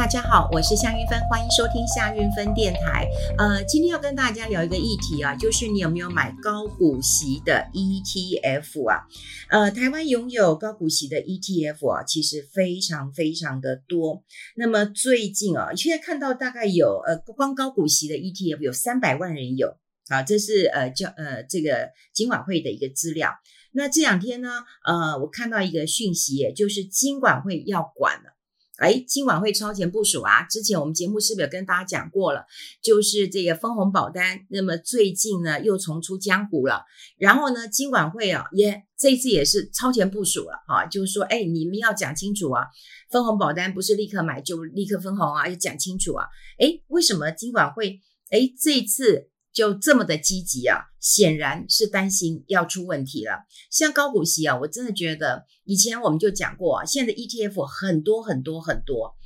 [0.00, 3.06] 大家好，我是夏云芬，欢迎收听夏云芬电台。
[3.36, 9.04] 呃，今天要跟大家聊一个议题啊，就是你有没有买高股息的 ETF 啊？
[9.50, 14.24] 呃，台湾拥有高股息的 ETF 啊，其实非常非常的多。
[14.56, 19.76] 那么最近啊，现在看到大概有呃，光高股息的 ETF 有三百万人有
[20.08, 23.32] 啊，这是呃叫呃这个金管会的一个资料。
[23.72, 28.39] 那这两天呢，呃，我看到一个讯息，就是金管会要管了。
[28.80, 30.42] 哎，金管会超前部署啊！
[30.44, 32.46] 之前我们节目是不是有跟大家讲过了？
[32.82, 36.84] 就是这个分红保单，那么最近呢又重出江湖了。
[37.18, 42.64] 然后呢，金管会啊也这次也是超前部署了啊，就是说，哎，你们要讲清楚啊，
[43.10, 46.26] 分红保单不是立刻买就立刻分红啊，要讲清楚啊。
[46.58, 49.28] 哎，为什么金管会哎这次？
[49.52, 53.44] 就这么的积极啊，显然是担心要出问题了。
[53.70, 59.16] 像高股息啊，我真的觉得以前我们就讲过啊，现在 ETF 很多很多很多。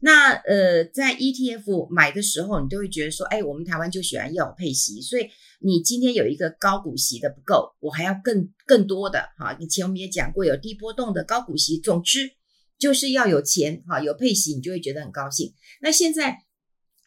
[0.00, 5.28] 那呃，在 ETF 买的时候，你都会觉得说，哎，我们台湾就喜欢要有配息，所以
[5.60, 9.56] 你今天有一个高股息的不够，我还要更更多的哈。
[9.60, 12.30] 以前我们也讲过，有低波动的高股息，总之
[12.78, 15.52] 就是要有钱哈，有配息，你就会觉得很高兴。
[15.82, 16.47] 那现在。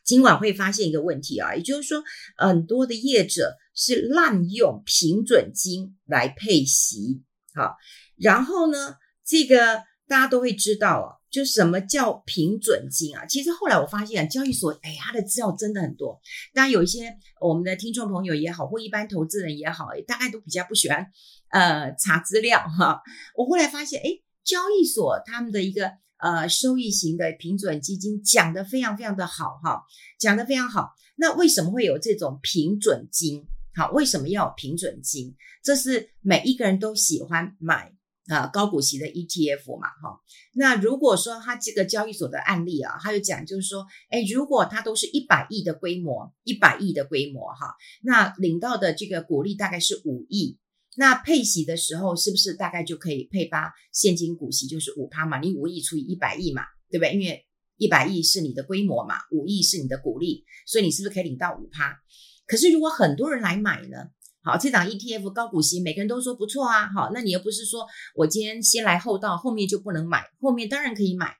[0.03, 2.03] 今晚会发现一个问题啊，也就是说，
[2.37, 7.21] 很多的业者是滥用平准金来配息，
[7.53, 7.75] 好，
[8.17, 13.25] 然后呢，这个大家都会知道啊，就什么叫平准金啊？
[13.25, 16.19] 其实后来我发现，交易所哎，它的资料真的很多。
[16.53, 21.07] 当然有一些我们的听众朋友也好，或一般投资人也好，大概都比较不喜欢
[21.51, 23.01] 呃查资料哈。
[23.35, 24.09] 我后来发现，哎，
[24.43, 25.91] 交易所他们的一个。
[26.21, 29.83] 呃，收益型的平准基金讲得非常非常的好哈，
[30.19, 30.91] 讲得非常好。
[31.15, 33.43] 那为什么会有这种平准金？
[33.73, 35.35] 好，为什么要有平准金？
[35.63, 37.91] 这是每一个人都喜欢买
[38.27, 40.21] 啊高股息的 ETF 嘛哈。
[40.53, 50.59] 那如果说他这个交易所的案例啊，他就讲就是说，哎，如果他都是一百亿的规模，一百亿的规模哈，那领到的这个股利大概是五亿。
[50.97, 55.39] 那配息的时候，是不是大概就可以配发现金股息，就是五趴嘛？
[55.39, 57.13] 你五亿除以一百亿嘛，对不对？
[57.13, 57.45] 因为
[57.77, 61.97] 一百亿是你的规模嘛，五亿是你的股利，所以你是不是可以领到五趴？
[62.45, 63.97] 可是如果很多人来买呢？
[64.43, 66.91] 好，这档 ETF 高股息，每个人都说不错啊。
[66.93, 71.35] 好，那你又不是说我今天先来后到，后面就不能买，后面当然可以买。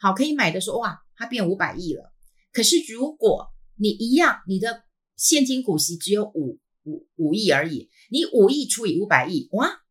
[0.00, 2.12] 好，可以买的说，哇，它变五百亿了。
[2.52, 3.46] 可是如果
[3.78, 4.82] 你一样，你的
[5.16, 6.58] 现金股息只有五。
[6.86, 9.82] 五五亿而已，你五亿除以五百亿，哇，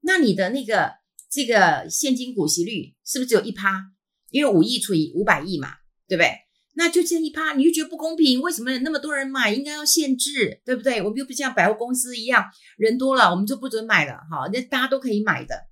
[0.00, 0.94] 那你的那个
[1.30, 3.92] 这个现金股息率是不是只有一趴？
[4.30, 5.68] 因为五亿除以五百亿嘛，
[6.08, 6.30] 对不对？
[6.74, 8.40] 那就这一趴，你就觉得不公平？
[8.40, 9.52] 为什么那么多人买？
[9.52, 11.02] 应该要限制，对不对？
[11.02, 12.44] 我们又不像百货公司一样，
[12.76, 15.66] 人多了我们就不准买了，哈，那大家都可以买的。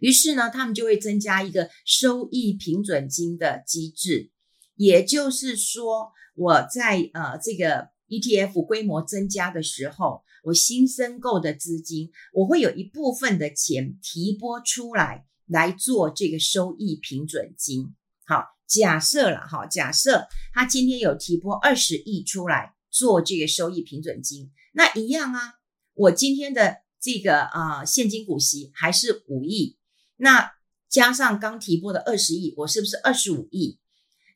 [0.00, 4.30] 于是呢，他们就会增加一个收益平准金的机制，
[4.76, 7.93] 也就是说，我在呃这个。
[8.08, 17.94] ETF 规模增加的时候，我新申购的资金，我会有一部分的钱提拨出来来做这个收益平准金。
[18.26, 25.54] 好，假设了哈，假设他今天有提拨二十亿出来做这个收益平准金，那一样啊，
[25.94, 29.76] 我今天的这个啊、呃、现金股息还是五亿，
[30.16, 30.52] 那
[30.88, 33.78] 加上刚提拨的二十亿，我是不是二十五亿？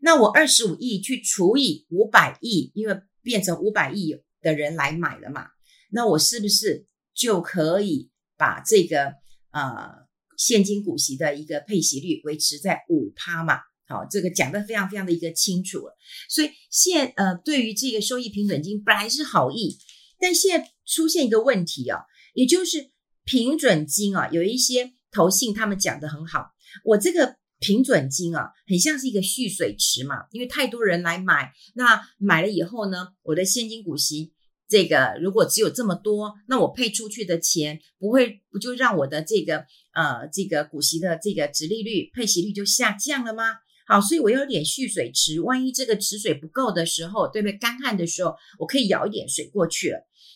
[0.00, 5.48] 那我二十五亿去除以五百亿，因为变成五百亿的人来买了嘛？
[5.90, 8.08] 那我是不是就可以
[8.38, 9.12] 把这个
[9.50, 10.06] 呃
[10.38, 13.58] 现金股息的一个配息率维持在五趴嘛？
[13.86, 15.94] 好，这个讲得非常非常的一个清楚了。
[16.30, 19.76] 所以现呃对于这个收益平准金本来是好意，
[20.18, 22.00] 但现在出现一个问题啊，
[22.32, 22.90] 也就是
[23.24, 26.46] 平准金啊，有一些投信他们讲得很好，
[26.84, 27.36] 我这个。
[27.60, 34.32] 平准金啊，很像是一个蓄水池嘛，因为太多人来买，那买了以后呢，我的现金股息
[34.68, 39.64] 这个如果只有这么多，那我配出去的钱不会不就让我的这个
[39.94, 43.44] 呃这个股息的这个殖利率配息率就下降了吗？
[43.86, 47.56] 好，所以我要有点蓄水池，万一这个池水不够的时候，对不对？
[47.56, 49.94] 干旱的时候，我可以舀一点水过去。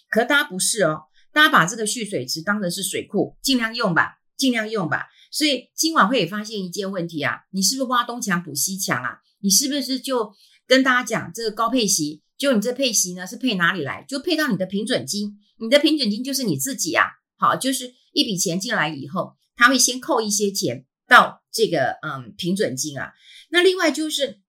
[0.09, 1.03] 可大家不是哦，
[1.35, 5.07] 大家把这个蓄水池当成是水库，尽量用吧，尽量用吧。
[5.31, 9.19] 所以今晚会也发现一件问题啊，你是不是挖东墙补西墙啊？
[9.41, 10.35] 你是不是就
[10.67, 14.05] 跟大家讲这个高配息，就你这配息呢是配哪里来？
[14.09, 17.05] 就配到你的平准金，你的平准金就是你自己啊。
[17.37, 23.13] 好，就是一笔钱进来以后，他会先扣一些钱到这个嗯平准金啊。
[23.51, 24.41] 那另外就是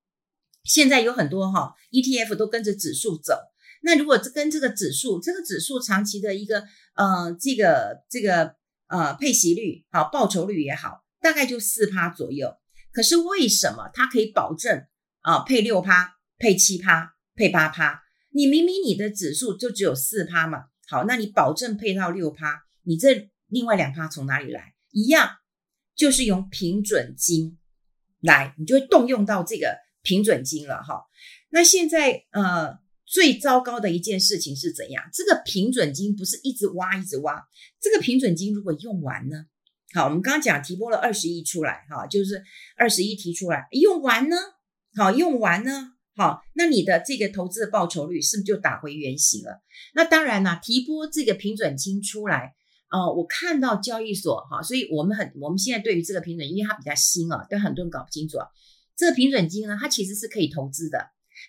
[0.63, 3.35] 现在有很多哈、ETF 都跟着指数走，
[3.83, 6.63] 那如果跟这个指数，这个指数长期的一个
[6.95, 8.55] 呃这个这个。
[8.93, 12.55] 呃，配息率好，报酬率也好，大概就四趴左右。
[12.91, 14.85] 可是为什么它可以保证
[15.21, 18.03] 啊，配六趴，配七趴，配八趴。
[18.29, 24.75] 你明明你的指数就只有四趴嘛，好，那你保证配到六趴，你这另外两趴从哪里来？
[24.91, 25.27] 一样，
[25.95, 27.57] 就是用平准金
[28.19, 31.03] 来，你就会动用到这个平准金了哈。
[31.49, 32.77] 那现在呃，
[33.13, 35.03] 最糟糕的一件事情是怎样？
[35.13, 37.39] 这个平准金不是一直挖一直挖，
[37.79, 39.45] 这个平准金如果用完呢？
[39.93, 42.41] 好，我们刚刚讲提拨了二十亿出来，哈，就是
[42.75, 44.35] 二十亿提出来，用完呢？
[44.95, 45.91] 好，用完呢？
[46.15, 49.61] 好，那你的这个投资的报酬率是不是就打回原形了？
[49.93, 52.55] 那当然啦，提拨这个平准金出来，
[52.89, 58.47] 呃，我看到交易所哈，所以我们很，我们现在对于这个平准，因为它比较新啊，但很多人搞不清楚啊。
[58.97, 60.97] 这个平准金呢，它其实是可以投资的，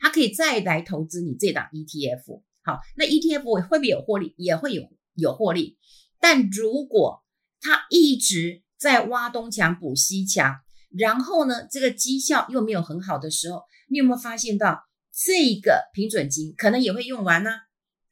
[0.00, 2.42] 它可以再来投资你这档 ETF。
[2.62, 4.34] 好，那 ETF 会不会有获利？
[4.38, 4.82] 也会有
[5.14, 5.78] 有获利，
[6.20, 7.22] 但如果
[7.60, 10.56] 他一直在挖东墙补西墙，
[10.90, 17.50] 然后呢，这个绩效又没有很好的时候，你有没有发现到这个平准金可能也会用完呢？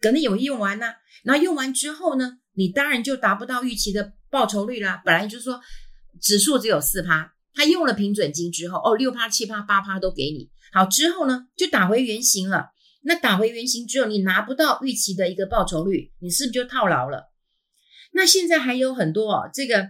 [0.00, 0.86] 可能也会用完呢。
[1.24, 5.00] 然后用完之后呢，你当然就达不到预期的报酬率啦。
[5.04, 5.60] 本来就是说
[6.20, 10.50] 指数只有四趴，他用了平准金之后，哦，六趴、七趴、八趴都给你。
[10.72, 12.70] 好，之后呢，就打回原形了。
[13.02, 17.32] 那打回原形之后，你拿不到预期的一个报酬率，你是不是就套牢了？
[18.12, 19.88] 那现在还有很多哦，这个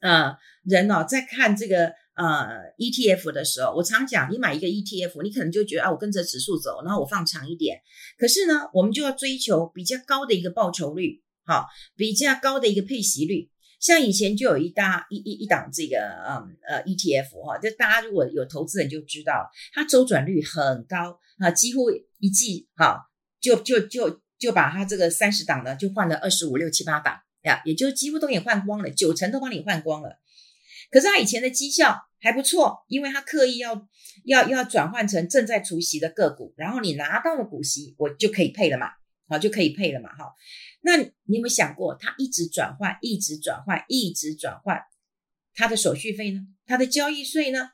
[0.00, 0.34] 呃
[0.64, 2.48] 人哦，在看这个呃
[2.78, 7.80] ETF 的时候，我常讲，你买一个 ETF，你可能就觉得啊，我跟着指数走，然后我放长一点。
[8.18, 13.51] 可是呢，我们就要追求比较高的一个报酬率，好，比较高的一个配息率。
[13.82, 27.20] 像以前就有一大一一一档这个嗯呃 ETF 哈，就大家如果有投资人就知道，它周转率很高啊，几乎一季哈就就就就把它这个三十档呢就换了二十五六七八档。
[27.42, 30.16] 呀，也就几乎都给你换光了，九成都帮你换光了。
[30.92, 33.88] 可是他以前的绩效还不错，因为他刻意要
[34.26, 38.86] 要要转换成正在除息的个股，然后你拿到了股息，我就可以配了嘛，
[39.28, 40.32] 好，就可以配了嘛，哈。
[40.82, 44.78] 那你有没有想过，他一直转换，一直转换，一直转换，
[45.54, 46.40] 他的手续费呢？
[46.66, 47.70] 他的交易税呢？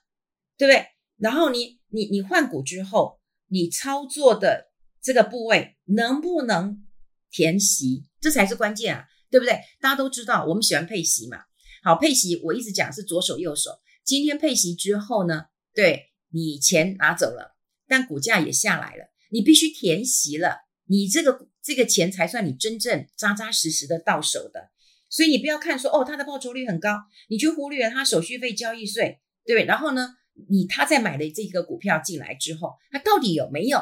[0.57, 0.87] 对不对？
[1.17, 3.19] 然后你你你换股之后，
[3.49, 4.71] 你操作的
[5.03, 6.87] 这个部位能不能
[7.31, 8.05] 填息？
[8.21, 9.07] 这才是关键啊！
[9.31, 9.61] 对不对？
[9.81, 11.39] 大家都知道，我们喜欢配息嘛。
[11.83, 13.71] 好，配息我一直讲是左手右手。
[14.05, 17.57] 今天配息之后呢，对，你钱拿走了，
[17.87, 24.71] 但股价也下来了，你必须填息了，你这个这个钱才算你真正扎扎实实的到手的。
[25.11, 29.67] 所以你不要看说哦，它的报酬率很高，你就忽略了它手续费、交易税，对不对？
[29.67, 30.17] 然后呢，
[30.49, 33.79] 你他在买了这个股票进来之后，它到底有没有？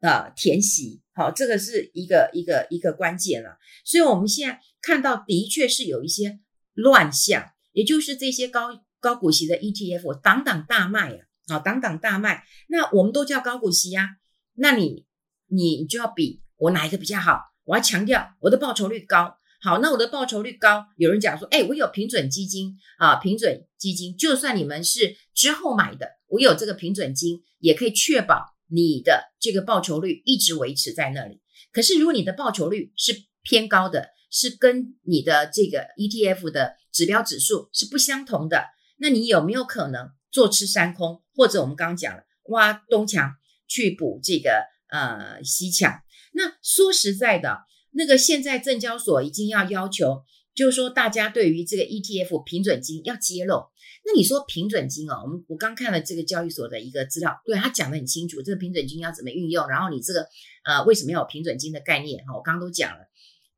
[0.00, 3.56] 呃，填息，好，这个是一个一个一个关键了。
[3.84, 6.40] 所以我们现在看到的确是有一些
[6.74, 12.44] 乱象，也就是这些高高股息的 ETF 挡挡大卖啊，好，档档大卖。
[12.68, 14.16] 那我们都叫高股息呀，
[14.54, 15.06] 那你
[15.46, 17.40] 你就要比我哪一个比较好？
[17.64, 19.36] 我要强调我的报酬率高。
[19.60, 28.52] 好，那我的报酬率高，有人讲说，哎，我有平准基金啊，平准基金，就算你们是之后买的，我有这个平准金，也可以确保。
[28.66, 38.64] 你的这个报酬率一直维持在那里，可是如果你的报酬率是偏高的，是跟你的这个 ETF 的指标指数是不相同的，
[38.96, 43.34] 那你有没有可能坐吃山空，或者我们刚刚讲了挖东墙
[43.68, 45.92] 去补这个呃吸抢？
[46.32, 47.58] 那说实在的，
[47.92, 50.22] 那个现在证交所已经要要求，
[50.54, 53.66] 就是说大家对于这个 ETF 平准金要揭露。
[54.06, 60.28] 那你说平准金哦，我们我刚看了这个交易所的一个资料，对他讲的很清楚，这个平准金要怎么运用，然后你这个
[60.64, 62.98] 呃为什么要有平准金的概念哈，我刚刚都讲了。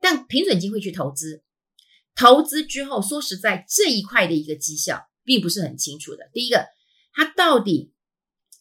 [0.00, 1.42] 但平准金会去投资，
[2.14, 6.28] 投资之后说实在这一块的一个绩效并不是很清楚的。
[6.32, 6.66] 第一个，
[7.12, 7.92] 它到底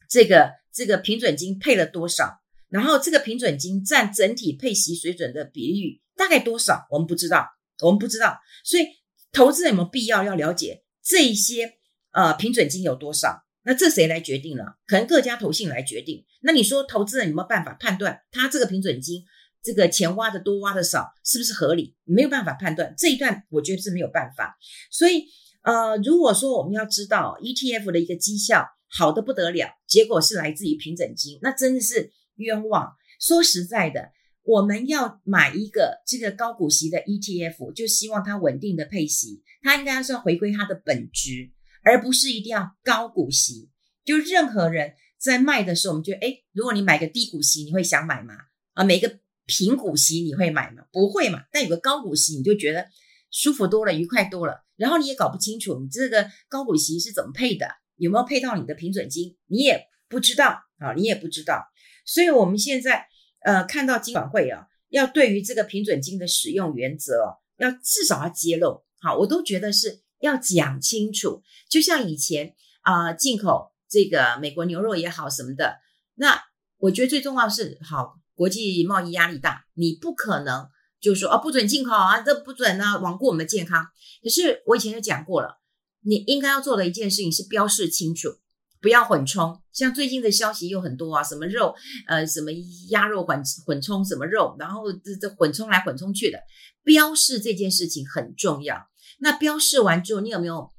[0.09, 7.47] 这个这个平准金配了多少，然后这个平准金占整体配息水准的比率大概多少，我们不知道，
[7.81, 8.37] 我们不知道。
[8.63, 8.85] 所以
[9.31, 10.83] 投资人有没有必要要了解？
[11.03, 11.73] 这一些
[12.11, 13.43] 呃平准金有多少？
[13.63, 14.63] 那这谁来决定呢？
[14.85, 16.23] 可能各家投信来决定。
[16.41, 19.23] 那你说投资人有没有办法判断他这个平准金
[19.63, 21.95] 这个钱挖的多挖的少是不是合理？
[22.03, 24.55] 没有办法判断这一段，我觉得是没有办法。
[24.91, 25.25] 所以
[25.63, 32.93] 呃，如果说我们要知道 ETF 的一个绩效好得不得了，结果是来自于平准金，那真的是冤枉。
[33.19, 34.11] 说实在的。
[34.47, 41.49] 我们要买一个这个高股息的 ETF，就希望它稳定的配息，它应该是要回归它的本质，
[41.83, 43.71] 而不是一定要高股息。
[44.03, 48.35] 就任何人在卖的时候，我们觉得，诶，如果你买个低股息，你会想买吗？
[48.73, 50.83] 啊，买个平股息你会买吗？
[50.91, 51.41] 不会嘛。
[51.51, 52.85] 但有个高股息，你就觉得
[53.31, 54.63] 舒服多了，愉快多了。
[54.75, 57.65] 然后你也搞不清楚你这个高股息是怎么配的，
[57.95, 59.87] 有没有配到你的平准金，你也。
[60.07, 61.65] 不知道啊，你也不知道。
[62.05, 63.07] 所以我们现在
[63.43, 68.83] 呃看到金管会啊，要对于这个平准金的使用原则哦，要至少要揭露。
[69.01, 71.43] 好，我都觉得是要讲清楚。
[71.69, 75.77] 就像以前啊，进口这个美国牛肉也好什么的，
[76.15, 76.41] 那
[76.77, 80.69] 我觉得最重要是好，国际贸易压力大，你不可能
[80.99, 83.85] 就说啊不准进口啊，这不准啊，罔顾我们的健康。
[84.23, 85.59] 可是我以前就讲过了，
[86.01, 88.37] 你应该要做的一件事情是标示清楚。
[88.85, 91.73] 不要混充，像最近的消息又很多啊，什么肉，
[92.05, 92.51] 呃，什么
[92.91, 96.37] 鸭肉混混充什么肉，然后这这混充来混充去的，
[96.83, 98.87] 标示这件事情很重要。
[99.17, 100.69] 那标示完之后，你有没有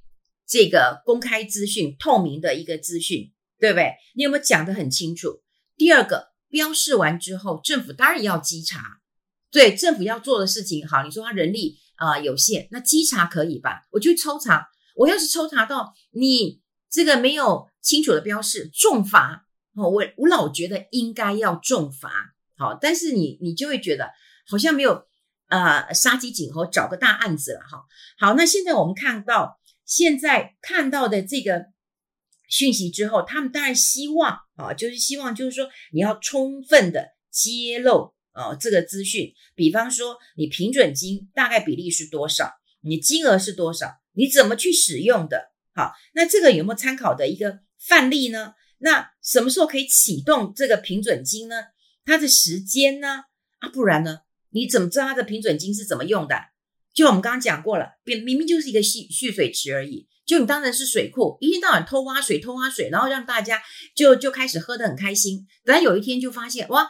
[0.46, 3.94] 这个公开资讯、透明的一个资讯，对不对？
[4.14, 5.42] 你有没有讲得很清楚？
[5.76, 9.00] 第二个，标示完之后，政府当然要稽查，
[9.50, 13.80] 对，政府要做的事情，好，你说他人力啊、有限，那稽查可以吧？
[13.90, 16.62] 我去抽查，我要是抽查到你
[16.96, 17.68] 这个没有。
[17.86, 19.88] 清楚的标示，重罚哦！
[19.88, 22.10] 我我老觉得应该要重罚，
[22.56, 24.10] 好，但是你你就会觉得
[24.48, 25.04] 好像没有
[25.46, 27.84] 呃杀鸡儆猴，找个大案子了哈。
[28.18, 31.66] 好，那现在我们看到现在看到的这个
[32.48, 42.50] 讯息之后，他们当然希望啊，就是希望就是说你要充分的揭露哦这个资讯，比方说你平准金大概比例是多少，
[42.80, 45.52] 你金额是多少，你怎么去使用的？
[45.76, 47.60] 好，那这个有没有参考的一个？
[47.78, 48.54] 范例呢？
[48.78, 51.56] 那什么时候可以启动这个平准金呢？
[52.04, 53.24] 它的时间呢？
[53.58, 54.20] 啊，不然呢？
[54.50, 56.34] 你怎么知道它的平准金是怎么用的？
[56.94, 60.08] 就我们刚刚讲过了，明明明就是一个蓄蓄水池而已。
[60.24, 63.62] 就你当然是水库，一天到晚偷挖水，偷挖水，然后让大家
[63.94, 65.46] 就就开始喝得很开心。
[65.64, 66.88] 等有一天就发现，哇，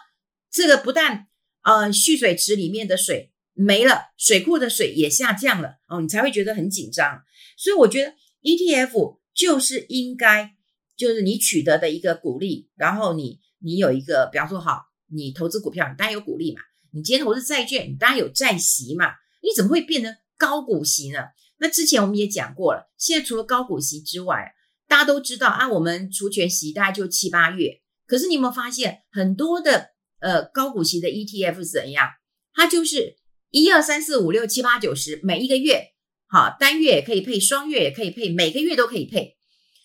[0.51, 1.27] 这个不但
[1.63, 7.23] 呃蓄水池里面的水没了，水库的水也下降了哦，你才会觉得很紧张。
[7.59, 8.15] 所以我觉得
[8.47, 10.55] ETF 就是应该。
[10.99, 14.81] 就是你取得的一个股利，然后你你有一个，比方说好，
[15.13, 16.63] 你投资股票，你当然有股利嘛。
[16.91, 19.11] 你今天投资债券，你当然有债息嘛。
[19.43, 21.19] 你怎么会变成高股息呢？
[21.59, 24.55] 那之前我们也讲过了，现在除了高股息之外，
[24.89, 27.83] 大家都知道啊，我们除权息大概就七八月。
[28.07, 32.09] 可是你有没有发现，很多的呃高股息的 ETF 是怎样？
[32.55, 33.19] 它就是
[33.51, 35.93] 一二三四五六七八九十，每一个月
[36.29, 39.37] 好，单月也可以配，双月也可以配，每个月都可以配。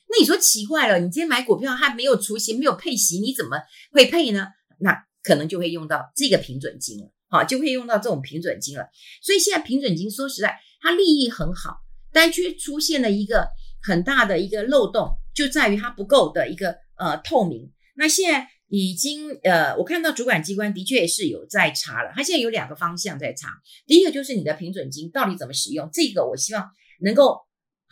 [0.10, 3.58] 那你说奇怪了，你今天买股票还没有除息，没有配息，你怎么
[3.92, 4.48] 会配呢？
[4.80, 8.90] 那可能就会用到这个平准金了，好，就会用到这种平准金了。
[9.22, 11.78] 所以现在平准金说实在，它利益很好，
[12.12, 13.48] 但却出现了一个
[13.82, 17.72] 很大的一个漏洞，就在于它不够的一个呃透明。
[17.96, 23.50] 那现在已经呃，我看到主管机关的确是有在查了，它现在有两个方向在查，
[23.86, 27.38] 第一个就是你的平准金到底怎么使用，这个我希望能够。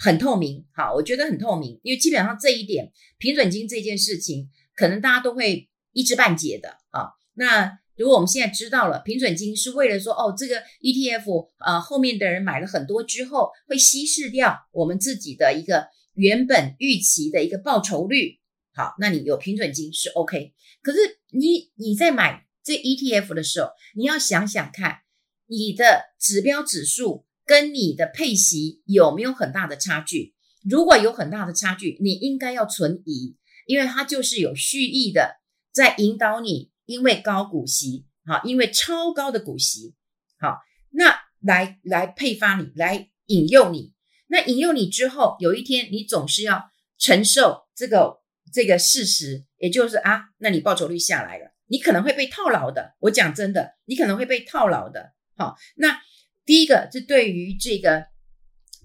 [0.01, 7.09] 很透明，好，我觉得很透明，因为基本上这一点平准金这件事情，可能大家都会一知半解的啊。
[7.33, 18.38] 那如果我们现在知道了平准金是为了说，哦，这个 ETF 呃后面的人买了很多之后，会稀释掉我们自己的一个原本预期的一个报酬率，
[18.79, 20.53] 好，那你有平准金是 OK。
[20.81, 20.99] 可是
[21.31, 24.99] 你你在买这 ETF 的时候，你要想想看，
[25.47, 27.25] 你的指标指数。
[27.45, 30.35] 跟你的配息有没有很大的差距？
[30.69, 35.37] 如果有很大的差距，你应该要存疑，因为它就是有蓄意的
[35.73, 39.95] 在引导你，因为高股息，好，因为超高的股息，
[40.39, 40.59] 好，
[40.91, 43.95] 那来来配发你，来引诱你，
[44.27, 46.69] 那引诱你之后，有一天你总是要
[46.99, 48.18] 承受这个
[48.51, 52.95] 这个事实，也就是啊，那你报酬率下来了，你可能会被套牢的。
[52.99, 55.13] 我讲真的，你可能会被套牢的。
[55.35, 55.99] 好，那。
[56.45, 58.07] 第一个是对于这个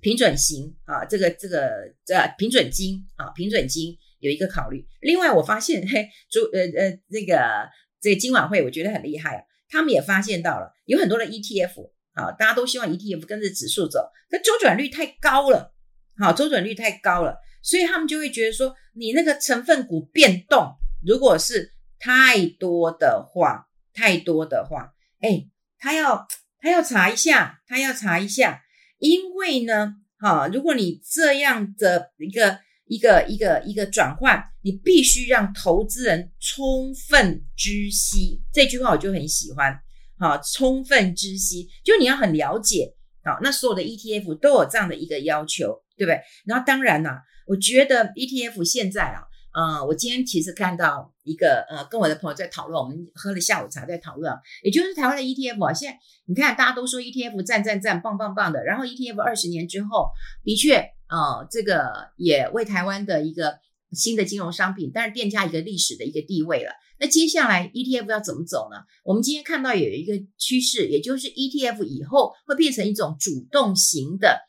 [0.03, 1.67] 平准型啊，这个这个
[2.13, 4.87] 呃平准金啊，平准金有一个考虑。
[5.01, 7.71] 另外，我发现嘿，主呃呃这个
[8.03, 15.73] 这个金晚会我觉得很厉害啊，他们也发现到了有很多的 ETF 啊，大家都希望 ETF 跟着指数走，可周转率太高了，
[16.19, 25.49] 好，周转率太高了，所以他们就会觉得说，你那个成分股变动如果是太多的话，太多的话，哎，
[25.81, 26.25] 他要。
[26.61, 28.63] 他要查一下，他要查一下，
[28.97, 38.41] 因为呢，哈，如果你这样的一个一个一个一个转换，你必须让投资人充分知悉。
[38.51, 39.79] 这句话我就很喜欢，
[40.19, 46.19] 好，充分知悉，就你要很了解，好，那所有的 ETF 都有这样的一个要求，对不对？
[46.47, 49.23] 然后当然啦，我觉得 ETF 现在啊。
[49.55, 54.35] 呃，我今天其实看到一个呃，跟我的朋友在讨论，我们喝了下午茶在讨论，
[54.65, 60.09] 也就是台湾的 ETF 啊，现在你看大家都说 ETF 赞赞赞，棒棒棒的，然后 ETF 二十年之后，
[60.43, 63.61] 的确，呃，这个也为台湾的一个
[63.93, 66.73] 新的金融商品，但是奠下一个历史的一个地位了。
[66.99, 68.79] 那接下来 ETF 要怎么走呢？
[69.05, 74.41] 我们今天看到有一个趋势，也就是 ETF 以后会变成一种主动型的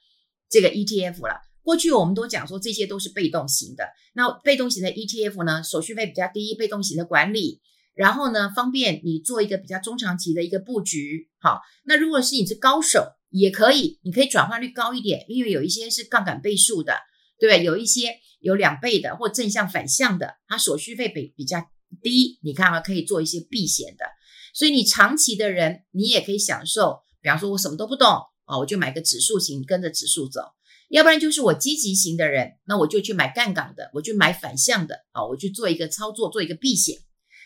[0.49, 1.41] 这个 ETF 了。
[1.65, 7.59] 过去我们都讲说这些都是被动型的，那被动型的 ETF 呢，手续费比较低，被动型的管理，
[7.95, 11.27] 然后呢，方便你做一个比较中长期的一个布局。
[11.39, 16.93] 好，那如果是你是高手，也可以，你可以转换率高一点，因为有一些是杠杆倍数的，
[17.39, 17.65] 对不对？
[17.65, 21.67] 有一些有两倍的或正向反向的，它手续费比比较
[22.03, 24.05] 低，你看啊，可以做一些避险的。
[24.53, 28.07] 所以你长期的人，你也可以享受，比方说我什么都不懂
[28.45, 30.41] 啊，我就买个指数型，跟着指数走。
[30.89, 36.99] 要不然就是我积极型的人，那我就去买杠杆的，我去买反向的啊，我去做一个操作，做一个避险。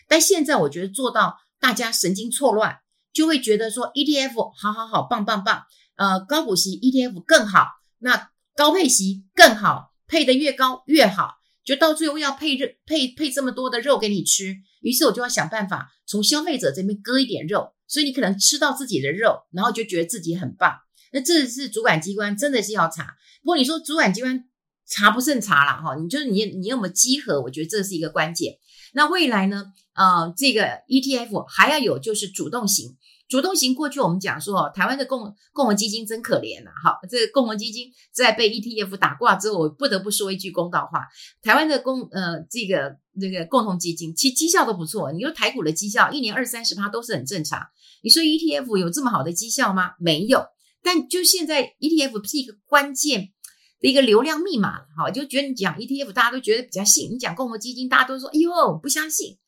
[0.08, 2.78] 但现在我觉得做到大家神经错乱，
[3.12, 5.62] 就会觉得说 ETF 好好好，棒棒棒，
[5.96, 7.66] 呃，高股息 ETF 更好，
[7.98, 20.76] 那高配息更好，配得越高越好，就到最后要配肉配配这么多的肉给你吃，于是我就要想办法从消费者这边割一点肉，所以你可能吃到自己的肉，然后就觉得自己很棒。
[21.12, 23.16] 那这是主管机关真的是要查。
[23.42, 24.44] 不过你说主管机关
[24.86, 27.40] 查不胜查了哈，你就是你你有没有稽核？
[27.40, 28.54] 我觉得这是一个关键。
[28.92, 29.66] 那未来呢？
[29.94, 32.96] 呃，这个 ETF 还要有就是主动型。
[33.28, 36.74] 主动型过去我们讲说，台湾的共共同基金真可怜呐、啊。
[36.82, 41.06] 好，这个共同基金在被 ETF 打挂之后，我不得不说一句公道话：
[41.40, 45.12] 台湾的共呃这个这个共同基金其绩效都不错。
[45.12, 47.60] 你说台股的绩效一年二三十趴都是很正常。
[48.02, 49.92] 你说 ETF 有这么好的绩效吗？
[50.00, 50.44] 没有。
[50.82, 53.32] 但就现在，ETF 是一个关键
[53.80, 59.38] 的一个流量密码，哈，就觉得你讲 ETF，大家都觉得比较信；你讲共和基金，大家都说，哎呦，不相信。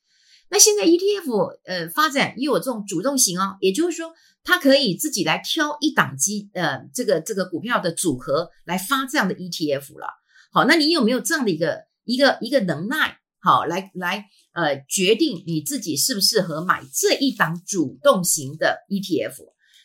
[0.50, 4.12] 那现在 ETF 呃发展又有这种主动型哦，也就是说，
[4.44, 10.08] 它可以自己来挑一档基呃这个这个股票的组合来发这样的 ETF 了。
[10.52, 13.16] 好，那你有没有这样的一个一个一个能耐？
[13.40, 19.36] 好，来来呃决定你自己适不适合买这一档主动型的 ETF。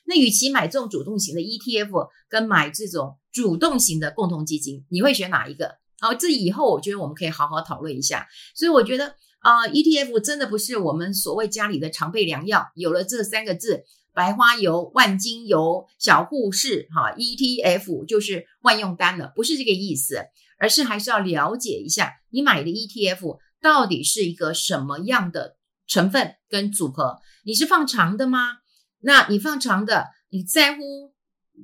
[0.08, 5.76] 那与其买这种主动型的 ETF，跟买这种主动型的共同基金，你会选哪一个？
[6.00, 8.28] 好，这以后我觉得我们可以好好讨论一下。
[8.56, 12.68] 所以我觉得啊，呃，ETF 真的不是我们所谓家里的常备良药。
[12.76, 20.26] 有了这三个字，白花油、万金油、小护士，哈，ETF 就是万用单了，不是这个意思，
[20.58, 28.60] 而是还是要了解一下你买的 ETF 到底是一个什么样的成分跟组合，你是放长的吗？
[29.00, 31.14] 那你放长的，你在乎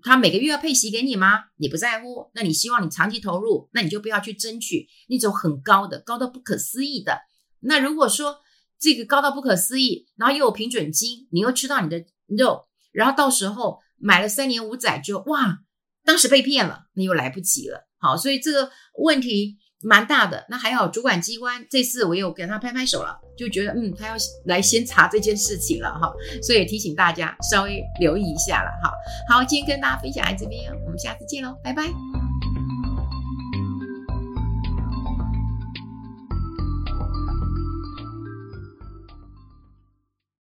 [0.02, 1.46] 他每个月要配息给你吗？
[1.58, 7.19] 你不在乎，那你希望你长期投入，那你就不要去争取那种很高的、高到不可思议的。
[7.60, 8.39] 那如果说
[8.80, 15.60] 这个高到不可思议，然后又有平准金，你又吃到你的肉，然后到时候买了三年五载之后，哇，
[16.04, 17.88] 当时被骗了，那又来不及了。
[17.98, 18.72] 好，所以这个
[19.04, 19.58] 问题。
[19.84, 24.15] 蛮大的，那还好，主管机关这次我有给他拍拍手了，就觉得嗯，他要
[24.46, 28.91] 来先查这件事情了哈，所以提醒大家稍微留意一下了哈。
[29.30, 31.84] 好，今天跟大家分享在这边，我们下次见喽，拜拜。